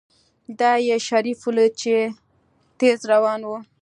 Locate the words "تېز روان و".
2.79-3.49